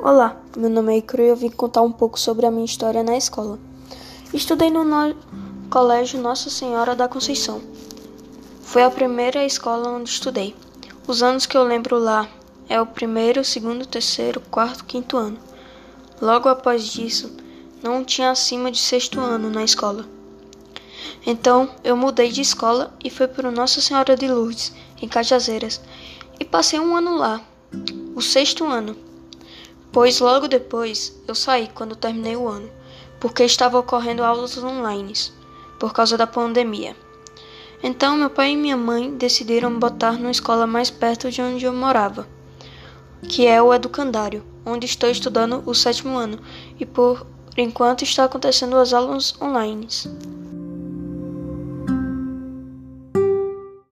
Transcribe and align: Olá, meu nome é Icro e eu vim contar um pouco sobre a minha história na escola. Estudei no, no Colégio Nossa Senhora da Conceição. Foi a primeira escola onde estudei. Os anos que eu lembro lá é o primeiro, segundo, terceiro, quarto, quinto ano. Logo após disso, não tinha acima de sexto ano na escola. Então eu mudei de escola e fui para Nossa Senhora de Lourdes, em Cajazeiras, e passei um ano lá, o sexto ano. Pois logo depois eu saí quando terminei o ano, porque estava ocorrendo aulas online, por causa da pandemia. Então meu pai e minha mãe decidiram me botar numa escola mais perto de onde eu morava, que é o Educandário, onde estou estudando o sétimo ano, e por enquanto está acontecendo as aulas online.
Olá, 0.00 0.40
meu 0.56 0.70
nome 0.70 0.94
é 0.94 0.98
Icro 0.98 1.20
e 1.20 1.26
eu 1.26 1.34
vim 1.34 1.50
contar 1.50 1.82
um 1.82 1.90
pouco 1.90 2.20
sobre 2.20 2.46
a 2.46 2.52
minha 2.52 2.64
história 2.64 3.02
na 3.02 3.16
escola. 3.16 3.58
Estudei 4.32 4.70
no, 4.70 4.84
no 4.84 5.16
Colégio 5.68 6.20
Nossa 6.20 6.48
Senhora 6.48 6.94
da 6.94 7.08
Conceição. 7.08 7.60
Foi 8.62 8.84
a 8.84 8.90
primeira 8.90 9.44
escola 9.44 9.90
onde 9.90 10.08
estudei. 10.08 10.54
Os 11.04 11.20
anos 11.20 11.46
que 11.46 11.56
eu 11.56 11.64
lembro 11.64 11.98
lá 11.98 12.28
é 12.68 12.80
o 12.80 12.86
primeiro, 12.86 13.44
segundo, 13.44 13.84
terceiro, 13.84 14.40
quarto, 14.52 14.84
quinto 14.84 15.16
ano. 15.16 15.36
Logo 16.22 16.48
após 16.48 16.84
disso, 16.86 17.36
não 17.82 18.04
tinha 18.04 18.30
acima 18.30 18.70
de 18.70 18.78
sexto 18.78 19.18
ano 19.18 19.50
na 19.50 19.64
escola. 19.64 20.06
Então 21.26 21.68
eu 21.82 21.96
mudei 21.96 22.30
de 22.30 22.40
escola 22.40 22.94
e 23.02 23.10
fui 23.10 23.26
para 23.26 23.50
Nossa 23.50 23.80
Senhora 23.80 24.16
de 24.16 24.28
Lourdes, 24.28 24.72
em 25.02 25.08
Cajazeiras, 25.08 25.80
e 26.38 26.44
passei 26.44 26.78
um 26.78 26.96
ano 26.96 27.16
lá, 27.16 27.40
o 28.14 28.22
sexto 28.22 28.64
ano. 28.64 29.07
Pois 29.90 30.20
logo 30.20 30.48
depois 30.48 31.18
eu 31.26 31.34
saí 31.34 31.68
quando 31.74 31.96
terminei 31.96 32.36
o 32.36 32.46
ano, 32.46 32.70
porque 33.18 33.42
estava 33.42 33.78
ocorrendo 33.78 34.22
aulas 34.22 34.56
online, 34.62 35.14
por 35.78 35.92
causa 35.92 36.16
da 36.16 36.26
pandemia. 36.26 36.94
Então 37.82 38.16
meu 38.16 38.28
pai 38.28 38.50
e 38.50 38.56
minha 38.56 38.76
mãe 38.76 39.14
decidiram 39.14 39.70
me 39.70 39.78
botar 39.78 40.12
numa 40.12 40.30
escola 40.30 40.66
mais 40.66 40.90
perto 40.90 41.30
de 41.30 41.40
onde 41.40 41.64
eu 41.64 41.72
morava, 41.72 42.28
que 43.28 43.46
é 43.46 43.62
o 43.62 43.72
Educandário, 43.72 44.44
onde 44.66 44.86
estou 44.86 45.08
estudando 45.08 45.62
o 45.64 45.74
sétimo 45.74 46.16
ano, 46.16 46.38
e 46.78 46.84
por 46.84 47.26
enquanto 47.56 48.02
está 48.02 48.24
acontecendo 48.24 48.76
as 48.76 48.92
aulas 48.92 49.34
online. 49.40 49.88